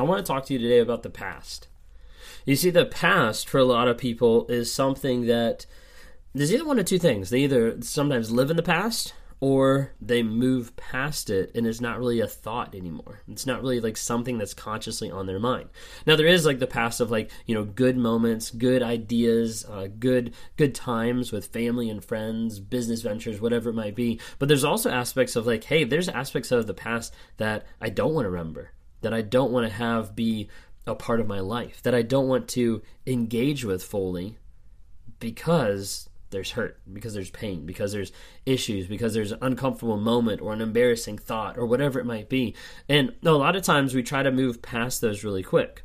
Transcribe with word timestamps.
I 0.00 0.04
want 0.04 0.24
to 0.24 0.32
talk 0.32 0.46
to 0.46 0.54
you 0.54 0.58
today 0.58 0.78
about 0.78 1.02
the 1.02 1.10
past. 1.10 1.68
You 2.46 2.56
see, 2.56 2.70
the 2.70 2.86
past 2.86 3.48
for 3.48 3.58
a 3.58 3.64
lot 3.64 3.86
of 3.86 3.98
people 3.98 4.46
is 4.48 4.72
something 4.72 5.26
that 5.26 5.66
there's 6.34 6.52
either 6.52 6.64
one 6.64 6.78
of 6.78 6.86
two 6.86 6.98
things. 6.98 7.28
They 7.28 7.40
either 7.40 7.82
sometimes 7.82 8.30
live 8.30 8.50
in 8.50 8.56
the 8.56 8.62
past 8.62 9.12
or 9.40 9.92
they 10.00 10.22
move 10.22 10.76
past 10.76 11.30
it 11.30 11.50
and 11.54 11.66
it's 11.66 11.80
not 11.80 11.98
really 11.98 12.20
a 12.20 12.26
thought 12.26 12.74
anymore. 12.74 13.20
It's 13.28 13.46
not 13.46 13.62
really 13.62 13.80
like 13.80 13.96
something 13.96 14.38
that's 14.38 14.54
consciously 14.54 15.10
on 15.10 15.26
their 15.26 15.38
mind. 15.38 15.70
Now 16.06 16.16
there 16.16 16.26
is 16.26 16.44
like 16.44 16.58
the 16.58 16.66
past 16.66 17.00
of 17.00 17.10
like, 17.10 17.30
you 17.46 17.54
know, 17.54 17.64
good 17.64 17.96
moments, 17.96 18.50
good 18.50 18.82
ideas, 18.82 19.64
uh, 19.64 19.88
good 19.98 20.34
good 20.56 20.74
times 20.74 21.32
with 21.32 21.46
family 21.46 21.88
and 21.88 22.04
friends, 22.04 22.60
business 22.60 23.02
ventures, 23.02 23.40
whatever 23.40 23.70
it 23.70 23.74
might 23.74 23.94
be. 23.94 24.20
But 24.38 24.48
there's 24.48 24.64
also 24.64 24.90
aspects 24.90 25.36
of 25.36 25.46
like, 25.46 25.64
hey, 25.64 25.84
there's 25.84 26.08
aspects 26.08 26.52
of 26.52 26.66
the 26.66 26.74
past 26.74 27.14
that 27.38 27.66
I 27.80 27.88
don't 27.88 28.14
want 28.14 28.26
to 28.26 28.30
remember, 28.30 28.72
that 29.00 29.14
I 29.14 29.22
don't 29.22 29.52
want 29.52 29.66
to 29.66 29.72
have 29.72 30.14
be 30.14 30.48
a 30.86 30.94
part 30.94 31.20
of 31.20 31.26
my 31.26 31.40
life, 31.40 31.82
that 31.82 31.94
I 31.94 32.02
don't 32.02 32.28
want 32.28 32.48
to 32.48 32.82
engage 33.06 33.64
with 33.64 33.82
fully 33.82 34.38
because 35.18 36.08
there's 36.30 36.52
hurt, 36.52 36.80
because 36.92 37.14
there's 37.14 37.30
pain, 37.30 37.66
because 37.66 37.92
there's 37.92 38.12
issues, 38.46 38.86
because 38.86 39.14
there's 39.14 39.32
an 39.32 39.38
uncomfortable 39.42 39.96
moment 39.96 40.40
or 40.40 40.52
an 40.52 40.60
embarrassing 40.60 41.18
thought 41.18 41.58
or 41.58 41.66
whatever 41.66 41.98
it 41.98 42.06
might 42.06 42.28
be. 42.28 42.54
And 42.88 43.12
a 43.24 43.32
lot 43.32 43.56
of 43.56 43.62
times 43.62 43.94
we 43.94 44.02
try 44.02 44.22
to 44.22 44.30
move 44.30 44.62
past 44.62 45.00
those 45.00 45.24
really 45.24 45.42
quick. 45.42 45.82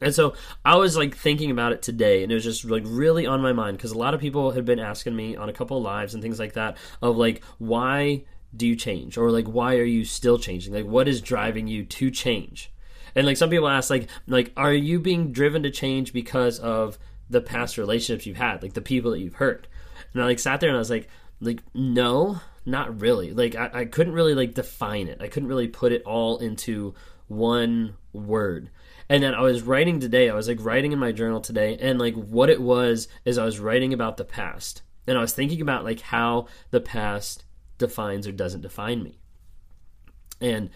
And 0.00 0.14
so 0.14 0.34
I 0.64 0.76
was 0.76 0.96
like 0.96 1.16
thinking 1.16 1.50
about 1.50 1.72
it 1.72 1.80
today, 1.80 2.22
and 2.22 2.30
it 2.30 2.34
was 2.34 2.44
just 2.44 2.64
like 2.64 2.82
really 2.84 3.26
on 3.26 3.40
my 3.40 3.52
mind 3.52 3.76
because 3.76 3.92
a 3.92 3.98
lot 3.98 4.12
of 4.12 4.20
people 4.20 4.50
had 4.50 4.64
been 4.64 4.80
asking 4.80 5.14
me 5.14 5.36
on 5.36 5.48
a 5.48 5.52
couple 5.52 5.80
lives 5.80 6.12
and 6.12 6.22
things 6.22 6.38
like 6.38 6.54
that 6.54 6.76
of 7.00 7.16
like, 7.16 7.42
why 7.58 8.24
do 8.56 8.66
you 8.66 8.76
change? 8.76 9.16
Or 9.16 9.30
like, 9.30 9.46
why 9.46 9.76
are 9.76 9.84
you 9.84 10.04
still 10.04 10.38
changing? 10.38 10.72
Like, 10.72 10.86
what 10.86 11.08
is 11.08 11.20
driving 11.20 11.66
you 11.66 11.84
to 11.84 12.10
change? 12.10 12.70
And 13.14 13.26
like 13.26 13.36
some 13.36 13.50
people 13.50 13.68
ask, 13.68 13.90
like, 13.90 14.08
like, 14.26 14.52
are 14.56 14.72
you 14.72 14.98
being 14.98 15.32
driven 15.32 15.62
to 15.62 15.70
change 15.70 16.12
because 16.12 16.58
of 16.58 16.98
the 17.30 17.40
past 17.40 17.78
relationships 17.78 18.26
you've 18.26 18.36
had, 18.36 18.62
like 18.62 18.74
the 18.74 18.80
people 18.80 19.10
that 19.12 19.20
you've 19.20 19.34
hurt. 19.34 19.66
And 20.12 20.22
I 20.22 20.26
like 20.26 20.38
sat 20.38 20.60
there 20.60 20.68
and 20.68 20.76
I 20.76 20.80
was 20.80 20.90
like, 20.90 21.08
like 21.40 21.60
no, 21.74 22.40
not 22.64 23.00
really. 23.00 23.32
Like 23.32 23.54
I, 23.54 23.70
I 23.72 23.84
couldn't 23.84 24.14
really 24.14 24.34
like 24.34 24.54
define 24.54 25.08
it. 25.08 25.20
I 25.20 25.28
couldn't 25.28 25.48
really 25.48 25.68
put 25.68 25.92
it 25.92 26.02
all 26.04 26.38
into 26.38 26.94
one 27.26 27.96
word. 28.12 28.70
And 29.08 29.22
then 29.22 29.34
I 29.34 29.40
was 29.40 29.62
writing 29.62 30.00
today. 30.00 30.30
I 30.30 30.34
was 30.34 30.48
like 30.48 30.64
writing 30.64 30.92
in 30.92 30.98
my 30.98 31.12
journal 31.12 31.40
today, 31.40 31.76
and 31.78 31.98
like 31.98 32.14
what 32.14 32.48
it 32.48 32.60
was 32.60 33.06
is 33.26 33.36
I 33.36 33.44
was 33.44 33.60
writing 33.60 33.92
about 33.92 34.16
the 34.16 34.24
past, 34.24 34.80
and 35.06 35.18
I 35.18 35.20
was 35.20 35.34
thinking 35.34 35.60
about 35.60 35.84
like 35.84 36.00
how 36.00 36.46
the 36.70 36.80
past 36.80 37.44
defines 37.86 38.26
or 38.26 38.32
doesn't 38.32 38.62
define 38.62 39.02
me. 39.02 39.18
And 40.40 40.70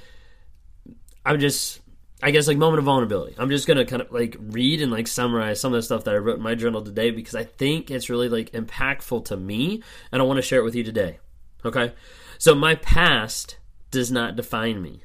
I'm 1.25 1.41
just 1.41 1.81
I 2.20 2.33
guess 2.33 2.48
like 2.48 2.56
moment 2.56 2.81
of 2.81 2.84
vulnerability. 2.84 3.37
I'm 3.39 3.48
just 3.48 3.69
gonna 3.69 3.84
kind 3.84 4.03
of 4.03 4.11
like 4.11 4.37
read 4.41 4.83
and 4.83 4.91
like 4.91 5.06
summarize 5.06 5.61
some 5.61 5.73
of 5.73 5.79
the 5.79 5.83
stuff 5.83 6.05
that 6.05 6.14
I 6.14 6.19
wrote 6.19 6.39
in 6.39 6.42
my 6.42 6.55
journal 6.55 6.83
today 6.83 7.11
because 7.11 7.34
I 7.34 7.45
think 7.45 7.91
it's 7.91 8.11
really 8.11 8.29
like 8.29 8.51
impactful 8.53 9.27
to 9.27 9.36
me 9.36 9.83
and 10.11 10.20
I 10.20 10.25
want 10.25 10.39
to 10.39 10.42
share 10.42 10.61
it 10.61 10.64
with 10.64 10.75
you 10.75 10.83
today. 10.83 11.19
Okay? 11.64 11.92
So 12.39 12.55
my 12.55 12.75
past 12.75 13.59
does 13.91 14.11
not 14.11 14.36
define 14.36 14.83
me. 14.83 15.03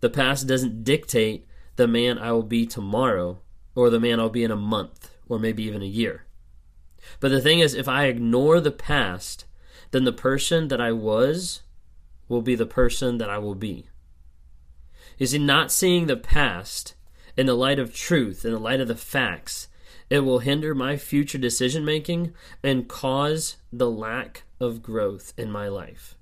The 0.00 0.10
past 0.10 0.46
doesn't 0.46 0.84
dictate 0.84 1.46
the 1.76 1.86
man 1.86 2.18
I 2.18 2.32
will 2.32 2.42
be 2.42 2.66
tomorrow 2.66 3.40
or 3.74 3.90
the 3.90 4.00
man 4.00 4.18
I'll 4.18 4.28
be 4.28 4.44
in 4.44 4.50
a 4.50 4.56
month 4.56 5.10
or 5.28 5.38
maybe 5.38 5.62
even 5.64 5.82
a 5.82 5.86
year. 5.86 6.24
But 7.20 7.30
the 7.30 7.40
thing 7.40 7.60
is 7.60 7.74
if 7.74 7.88
I 7.88 8.06
ignore 8.06 8.60
the 8.60 8.72
past, 8.72 9.44
then 9.96 10.04
the 10.04 10.12
person 10.12 10.68
that 10.68 10.78
I 10.78 10.92
was 10.92 11.62
will 12.28 12.42
be 12.42 12.54
the 12.54 12.66
person 12.66 13.16
that 13.16 13.30
I 13.30 13.38
will 13.38 13.54
be 13.54 13.86
is 15.18 15.32
in 15.32 15.46
not 15.46 15.72
seeing 15.72 16.06
the 16.06 16.18
past 16.18 16.94
in 17.34 17.46
the 17.46 17.54
light 17.54 17.78
of 17.78 17.94
truth, 17.94 18.44
in 18.44 18.52
the 18.52 18.58
light 18.58 18.78
of 18.78 18.88
the 18.88 18.94
facts. 18.94 19.68
It 20.10 20.18
will 20.20 20.40
hinder 20.40 20.74
my 20.74 20.98
future 20.98 21.38
decision 21.38 21.82
making 21.82 22.34
and 22.62 22.86
cause 22.86 23.56
the 23.72 23.90
lack 23.90 24.42
of 24.60 24.82
growth 24.82 25.32
in 25.38 25.50
my 25.50 25.66
life 25.66 26.14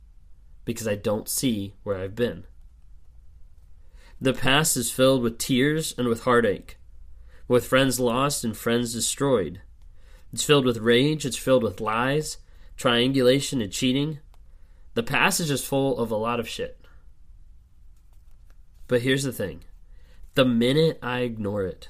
because 0.64 0.86
I 0.86 0.94
don't 0.94 1.28
see 1.28 1.74
where 1.82 1.98
I've 1.98 2.14
been. 2.14 2.44
The 4.20 4.34
past 4.34 4.76
is 4.76 4.92
filled 4.92 5.20
with 5.20 5.36
tears 5.36 5.96
and 5.98 6.06
with 6.06 6.22
heartache, 6.22 6.78
with 7.48 7.66
friends 7.66 7.98
lost 7.98 8.44
and 8.44 8.56
friends 8.56 8.92
destroyed. 8.92 9.62
It's 10.32 10.44
filled 10.44 10.64
with 10.64 10.76
rage, 10.76 11.26
it's 11.26 11.36
filled 11.36 11.64
with 11.64 11.80
lies, 11.80 12.38
triangulation, 12.76 13.60
and 13.60 13.72
cheating. 13.72 14.18
The 14.94 15.02
passage 15.02 15.50
is 15.50 15.64
full 15.64 15.98
of 15.98 16.10
a 16.10 16.16
lot 16.16 16.40
of 16.40 16.48
shit. 16.48 16.78
But 18.86 19.02
here's 19.02 19.24
the 19.24 19.32
thing 19.32 19.64
the 20.34 20.44
minute 20.44 20.98
I 21.02 21.20
ignore 21.20 21.64
it, 21.64 21.88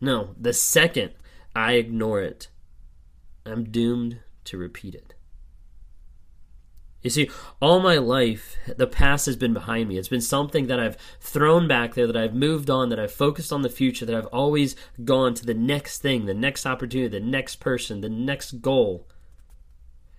no, 0.00 0.34
the 0.38 0.52
second 0.52 1.12
I 1.54 1.72
ignore 1.72 2.20
it, 2.20 2.48
I'm 3.44 3.64
doomed 3.64 4.20
to 4.44 4.58
repeat 4.58 4.94
it. 4.94 5.14
You 7.02 7.10
see, 7.10 7.30
all 7.60 7.78
my 7.78 7.98
life, 7.98 8.56
the 8.66 8.86
past 8.88 9.26
has 9.26 9.36
been 9.36 9.54
behind 9.54 9.88
me. 9.88 9.96
It's 9.96 10.08
been 10.08 10.20
something 10.20 10.66
that 10.66 10.80
I've 10.80 10.96
thrown 11.20 11.68
back 11.68 11.94
there, 11.94 12.06
that 12.06 12.16
I've 12.16 12.34
moved 12.34 12.68
on, 12.68 12.88
that 12.88 12.98
I've 12.98 13.12
focused 13.12 13.52
on 13.52 13.62
the 13.62 13.68
future, 13.68 14.04
that 14.04 14.14
I've 14.14 14.26
always 14.26 14.74
gone 15.04 15.34
to 15.34 15.46
the 15.46 15.54
next 15.54 16.02
thing, 16.02 16.26
the 16.26 16.34
next 16.34 16.66
opportunity, 16.66 17.08
the 17.08 17.24
next 17.24 17.56
person, 17.56 18.00
the 18.00 18.08
next 18.08 18.60
goal. 18.60 19.06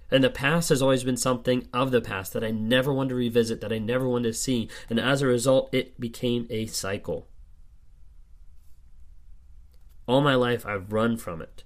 And 0.09 0.23
the 0.23 0.29
past 0.29 0.69
has 0.69 0.81
always 0.81 1.03
been 1.03 1.17
something 1.17 1.67
of 1.73 1.91
the 1.91 2.01
past 2.01 2.33
that 2.33 2.43
I 2.43 2.51
never 2.51 2.93
wanted 2.93 3.09
to 3.09 3.15
revisit, 3.15 3.59
that 3.61 3.73
I 3.73 3.79
never 3.79 4.07
wanted 4.07 4.29
to 4.29 4.33
see. 4.33 4.69
And 4.89 4.99
as 4.99 5.21
a 5.21 5.27
result, 5.27 5.73
it 5.73 5.99
became 5.99 6.47
a 6.49 6.65
cycle. 6.67 7.27
All 10.07 10.21
my 10.21 10.35
life, 10.35 10.65
I've 10.65 10.93
run 10.93 11.17
from 11.17 11.41
it. 11.41 11.65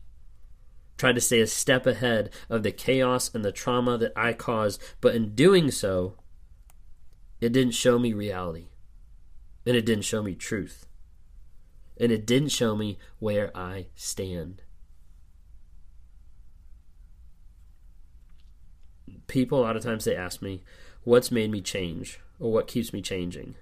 Tried 0.97 1.15
to 1.15 1.21
stay 1.21 1.39
a 1.39 1.47
step 1.47 1.85
ahead 1.85 2.31
of 2.49 2.63
the 2.63 2.71
chaos 2.71 3.33
and 3.33 3.45
the 3.45 3.51
trauma 3.51 3.97
that 3.99 4.13
I 4.15 4.33
caused, 4.33 4.81
but 4.99 5.15
in 5.15 5.35
doing 5.35 5.69
so, 5.69 6.15
it 7.39 7.51
didn't 7.53 7.75
show 7.75 7.99
me 7.99 8.13
reality. 8.13 8.69
And 9.65 9.75
it 9.75 9.85
didn't 9.85 10.05
show 10.05 10.23
me 10.23 10.33
truth. 10.33 10.87
And 11.99 12.11
it 12.11 12.25
didn't 12.25 12.49
show 12.49 12.75
me 12.75 12.97
where 13.19 13.55
I 13.55 13.87
stand. 13.95 14.63
People 19.31 19.59
a 19.59 19.63
lot 19.63 19.75
of 19.75 19.83
times 19.83 20.05
they 20.05 20.15
ask 20.15 20.41
me 20.41 20.61
what's 21.03 21.31
made 21.31 21.49
me 21.49 21.61
change 21.61 22.19
or 22.39 22.51
what 22.51 22.67
keeps 22.67 22.93
me 22.93 23.01
changing? 23.01 23.55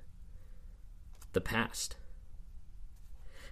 The 1.34 1.40
past. 1.40 1.96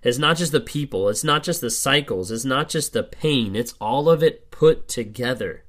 It's 0.03 0.17
not 0.17 0.37
just 0.37 0.51
the 0.51 0.59
people 0.59 1.09
it's 1.09 1.23
not 1.23 1.43
just 1.43 1.61
the 1.61 1.69
cycles 1.69 2.31
it's 2.31 2.45
not 2.45 2.69
just 2.69 2.93
the 2.93 3.03
pain 3.03 3.55
it's 3.55 3.73
all 3.79 4.09
of 4.09 4.21
it 4.23 4.51
put 4.51 4.87
together 4.87 5.63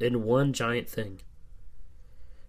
in 0.00 0.24
one 0.24 0.52
giant 0.52 0.88
thing 0.88 1.20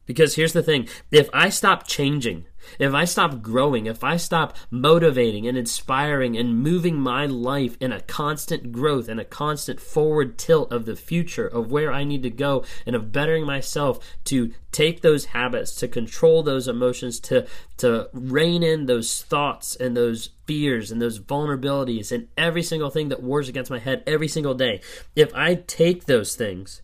because 0.10 0.34
here's 0.34 0.54
the 0.54 0.64
thing. 0.64 0.88
If 1.12 1.30
I 1.34 1.50
stop 1.50 1.86
changing, 1.86 2.48
if 2.80 2.96
I 2.96 3.06
stop 3.06 3.44
growing, 3.44 3.86
if 3.86 4.04
I 4.04 4.18
stop 4.18 4.58
motivating 4.72 5.46
and 5.46 5.56
inspiring 5.56 6.36
and 6.36 6.64
moving 6.64 7.00
my 7.00 7.28
life 7.28 7.78
in 7.80 7.92
a 7.92 8.02
constant 8.02 8.72
growth 8.72 9.08
and 9.08 9.20
a 9.20 9.24
constant 9.24 9.80
forward 9.80 10.40
tilt 10.40 10.74
of 10.74 10.86
the 10.86 10.96
future 10.96 11.46
of 11.46 11.72
where 11.72 11.92
I 11.92 12.06
need 12.06 12.24
to 12.24 12.32
go 12.32 12.66
and 12.88 12.96
of 12.96 13.12
bettering 13.12 13.46
myself 13.46 14.00
to 14.24 14.52
take 14.72 15.02
those 15.02 15.26
habits, 15.26 15.76
to 15.76 15.88
control 15.88 16.42
those 16.42 16.68
emotions, 16.68 17.20
to, 17.20 17.46
to 17.78 18.10
rein 18.12 18.64
in 18.64 18.88
those 18.88 19.22
thoughts 19.22 19.76
and 19.76 19.96
those 19.96 20.32
fears 20.48 20.90
and 20.90 21.00
those 21.00 21.20
vulnerabilities 21.20 22.12
and 22.12 22.30
every 22.36 22.64
single 22.64 22.90
thing 22.90 23.10
that 23.10 23.22
wars 23.22 23.48
against 23.48 23.70
my 23.70 23.78
head 23.78 24.02
every 24.08 24.28
single 24.28 24.56
day, 24.56 24.82
if 25.16 25.32
I 25.36 25.54
take 25.54 26.06
those 26.06 26.36
things 26.36 26.82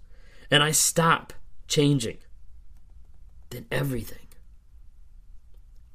and 0.52 0.62
I 0.62 0.69
stop 0.69 1.33
changing, 1.68 2.19
then 3.56 3.66
everything, 3.72 4.28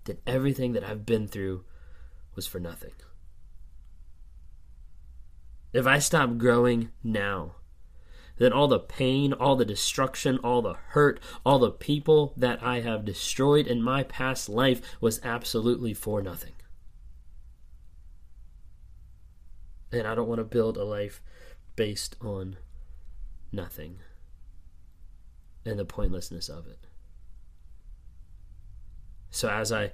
then 0.05 0.17
everything 0.27 0.73
that 0.73 0.83
I've 0.83 1.05
been 1.05 1.29
through 1.29 1.63
was 2.35 2.47
for 2.47 2.59
nothing. 2.59 2.95
If 5.75 5.87
I 5.87 5.99
stop 5.99 6.39
growing 6.39 6.89
now, 7.05 7.57
then 8.39 8.55
all 8.55 8.67
the 8.67 8.81
pain, 8.81 9.35
all 9.35 9.57
the 9.57 9.67
destruction, 9.67 10.39
all 10.39 10.63
the 10.63 10.73
hurt, 10.73 11.21
all 11.45 11.59
the 11.59 11.71
people 11.71 12.33
that 12.35 12.63
I 12.63 12.81
have 12.81 13.05
destroyed 13.05 13.67
in 13.67 13.83
my 13.83 14.05
past 14.05 14.49
life 14.49 14.81
was 15.03 15.21
absolutely 15.23 15.93
for 15.93 16.23
nothing. 16.23 16.55
And 19.93 20.07
I 20.07 20.15
don't 20.15 20.29
want 20.29 20.39
to 20.39 20.45
build 20.45 20.79
a 20.79 20.85
life 20.85 21.21
based 21.77 22.17
on 22.23 22.57
nothing 23.53 23.99
and 25.67 25.79
the 25.79 25.85
pointlessness 25.85 26.49
of 26.49 26.67
it. 26.67 26.87
So 29.31 29.49
as 29.49 29.73
I 29.73 29.93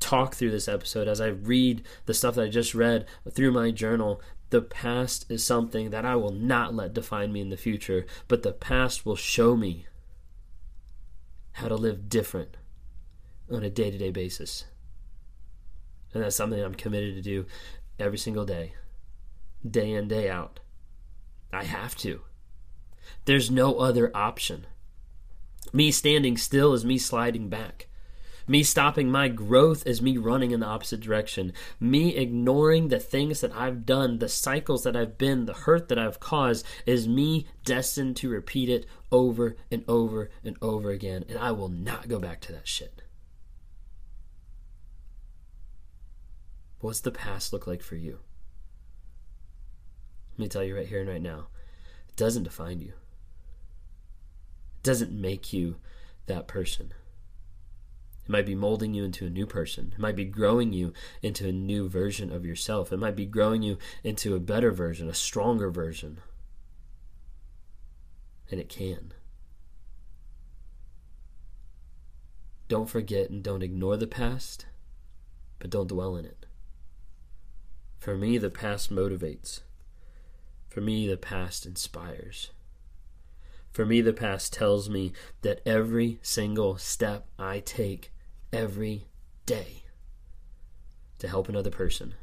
talk 0.00 0.34
through 0.34 0.50
this 0.50 0.68
episode, 0.68 1.08
as 1.08 1.20
I 1.20 1.28
read 1.28 1.82
the 2.06 2.14
stuff 2.14 2.34
that 2.34 2.44
I 2.44 2.48
just 2.48 2.74
read 2.74 3.06
through 3.30 3.52
my 3.52 3.70
journal, 3.70 4.20
the 4.50 4.60
past 4.60 5.30
is 5.30 5.44
something 5.44 5.90
that 5.90 6.04
I 6.04 6.16
will 6.16 6.32
not 6.32 6.74
let 6.74 6.92
define 6.92 7.32
me 7.32 7.40
in 7.40 7.50
the 7.50 7.56
future, 7.56 8.04
but 8.28 8.42
the 8.42 8.52
past 8.52 9.06
will 9.06 9.16
show 9.16 9.56
me 9.56 9.86
how 11.52 11.68
to 11.68 11.76
live 11.76 12.08
different 12.08 12.56
on 13.50 13.62
a 13.62 13.70
day 13.70 13.90
to 13.90 13.98
day 13.98 14.10
basis. 14.10 14.64
And 16.12 16.22
that's 16.22 16.36
something 16.36 16.62
I'm 16.62 16.74
committed 16.74 17.14
to 17.14 17.22
do 17.22 17.46
every 17.98 18.18
single 18.18 18.44
day, 18.44 18.74
day 19.68 19.92
in, 19.92 20.08
day 20.08 20.28
out. 20.28 20.60
I 21.52 21.64
have 21.64 21.94
to. 21.96 22.20
There's 23.24 23.50
no 23.50 23.76
other 23.76 24.14
option. 24.14 24.66
Me 25.72 25.90
standing 25.90 26.36
still 26.36 26.74
is 26.74 26.84
me 26.84 26.98
sliding 26.98 27.48
back. 27.48 27.88
Me 28.46 28.62
stopping 28.62 29.10
my 29.10 29.28
growth 29.28 29.86
is 29.86 30.02
me 30.02 30.16
running 30.16 30.50
in 30.50 30.60
the 30.60 30.66
opposite 30.66 31.00
direction. 31.00 31.52
Me 31.78 32.16
ignoring 32.16 32.88
the 32.88 32.98
things 32.98 33.40
that 33.40 33.54
I've 33.54 33.86
done, 33.86 34.18
the 34.18 34.28
cycles 34.28 34.82
that 34.82 34.96
I've 34.96 35.16
been, 35.16 35.46
the 35.46 35.52
hurt 35.52 35.88
that 35.88 35.98
I've 35.98 36.20
caused, 36.20 36.66
is 36.84 37.06
me 37.06 37.46
destined 37.64 38.16
to 38.16 38.28
repeat 38.28 38.68
it 38.68 38.86
over 39.10 39.56
and 39.70 39.84
over 39.86 40.30
and 40.44 40.56
over 40.60 40.90
again. 40.90 41.24
And 41.28 41.38
I 41.38 41.52
will 41.52 41.68
not 41.68 42.08
go 42.08 42.18
back 42.18 42.40
to 42.42 42.52
that 42.52 42.66
shit. 42.66 43.02
What's 46.80 47.00
the 47.00 47.12
past 47.12 47.52
look 47.52 47.66
like 47.66 47.82
for 47.82 47.94
you? 47.94 48.18
Let 50.32 50.38
me 50.38 50.48
tell 50.48 50.64
you 50.64 50.74
right 50.74 50.86
here 50.86 51.00
and 51.00 51.08
right 51.08 51.22
now 51.22 51.46
it 52.08 52.16
doesn't 52.16 52.42
define 52.42 52.80
you, 52.80 52.94
it 54.78 54.82
doesn't 54.82 55.12
make 55.12 55.52
you 55.52 55.76
that 56.26 56.48
person. 56.48 56.92
It 58.32 58.40
might 58.40 58.46
be 58.46 58.54
molding 58.54 58.94
you 58.94 59.04
into 59.04 59.26
a 59.26 59.30
new 59.30 59.44
person. 59.44 59.92
It 59.92 60.00
might 60.00 60.16
be 60.16 60.24
growing 60.24 60.72
you 60.72 60.94
into 61.20 61.46
a 61.46 61.52
new 61.52 61.86
version 61.86 62.32
of 62.32 62.46
yourself. 62.46 62.90
It 62.90 62.96
might 62.96 63.14
be 63.14 63.26
growing 63.26 63.62
you 63.62 63.76
into 64.02 64.34
a 64.34 64.40
better 64.40 64.70
version, 64.70 65.06
a 65.06 65.12
stronger 65.12 65.68
version. 65.68 66.18
And 68.50 68.58
it 68.58 68.70
can. 68.70 69.12
Don't 72.68 72.88
forget 72.88 73.28
and 73.28 73.42
don't 73.42 73.62
ignore 73.62 73.98
the 73.98 74.06
past, 74.06 74.64
but 75.58 75.68
don't 75.68 75.88
dwell 75.88 76.16
in 76.16 76.24
it. 76.24 76.46
For 77.98 78.16
me, 78.16 78.38
the 78.38 78.48
past 78.48 78.90
motivates. 78.90 79.60
For 80.70 80.80
me, 80.80 81.06
the 81.06 81.18
past 81.18 81.66
inspires. 81.66 82.50
For 83.72 83.84
me, 83.84 84.00
the 84.00 84.14
past 84.14 84.54
tells 84.54 84.88
me 84.88 85.12
that 85.42 85.60
every 85.66 86.18
single 86.22 86.78
step 86.78 87.26
I 87.38 87.60
take 87.60 88.10
every 88.52 89.06
day 89.46 89.84
to 91.18 91.28
help 91.28 91.48
another 91.48 91.70
person, 91.70 92.14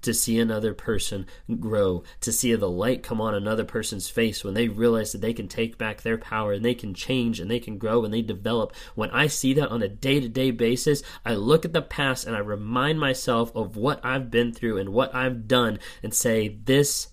to 0.00 0.12
see 0.12 0.38
another 0.38 0.74
person 0.74 1.26
grow, 1.60 2.02
to 2.20 2.32
see 2.32 2.54
the 2.54 2.68
light 2.68 3.02
come 3.02 3.20
on 3.20 3.34
another 3.34 3.64
person's 3.64 4.08
face 4.08 4.42
when 4.42 4.54
they 4.54 4.68
realize 4.68 5.12
that 5.12 5.20
they 5.20 5.32
can 5.32 5.46
take 5.46 5.78
back 5.78 6.02
their 6.02 6.18
power 6.18 6.54
and 6.54 6.64
they 6.64 6.74
can 6.74 6.94
change 6.94 7.38
and 7.38 7.50
they 7.50 7.60
can 7.60 7.78
grow 7.78 8.04
and 8.04 8.12
they 8.12 8.22
develop. 8.22 8.74
When 8.94 9.10
I 9.10 9.26
see 9.26 9.54
that 9.54 9.68
on 9.68 9.82
a 9.82 9.88
day 9.88 10.18
to 10.18 10.28
day 10.28 10.50
basis, 10.50 11.02
I 11.24 11.34
look 11.34 11.64
at 11.64 11.72
the 11.72 11.82
past 11.82 12.26
and 12.26 12.34
I 12.34 12.40
remind 12.40 12.98
myself 12.98 13.54
of 13.54 13.76
what 13.76 14.04
I've 14.04 14.30
been 14.30 14.52
through 14.52 14.78
and 14.78 14.90
what 14.90 15.14
I've 15.14 15.46
done 15.46 15.78
and 16.02 16.12
say, 16.12 16.48
this 16.48 17.08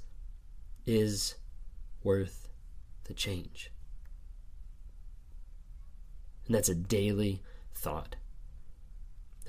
is 0.86 1.36
worth 2.02 2.48
the 3.04 3.14
change. 3.14 3.72
And 6.48 6.56
that's 6.56 6.70
a 6.70 6.76
daily 6.76 7.44
thought. 7.76 8.16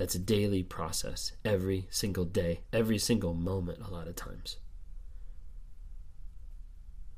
That's 0.00 0.14
a 0.14 0.18
daily 0.18 0.62
process 0.62 1.32
every 1.44 1.86
single 1.90 2.24
day, 2.24 2.60
every 2.72 2.96
single 2.96 3.34
moment, 3.34 3.82
a 3.86 3.90
lot 3.90 4.08
of 4.08 4.16
times. 4.16 4.56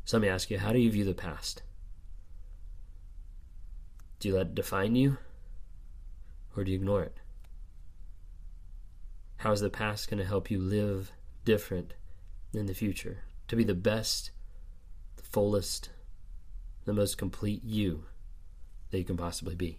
So 0.05 0.17
let 0.17 0.23
me 0.23 0.29
ask 0.29 0.51
you 0.51 0.59
how 0.59 0.73
do 0.73 0.81
you 0.81 0.91
view 0.91 1.05
the 1.05 1.15
past? 1.15 1.63
Do 4.19 4.27
you 4.27 4.35
let 4.35 4.47
it 4.47 4.55
define 4.57 4.97
you? 4.97 5.19
Or 6.57 6.65
do 6.65 6.73
you 6.73 6.77
ignore 6.77 7.05
it? 7.05 7.19
How 9.37 9.53
is 9.53 9.61
the 9.61 9.71
past 9.71 10.11
going 10.11 10.19
to 10.19 10.27
help 10.27 10.51
you 10.51 10.59
live 10.59 11.13
different 11.45 11.95
in 12.53 12.67
the 12.67 12.75
future? 12.75 13.19
To 13.47 13.55
be 13.55 13.63
the 13.63 13.75
best, 13.75 14.33
the 15.15 15.23
fullest, 15.23 15.91
the 16.85 16.93
most 16.93 17.17
complete 17.17 17.63
you 17.63 18.07
that 18.91 18.99
you 18.99 19.05
can 19.05 19.17
possibly 19.17 19.55
be. 19.55 19.79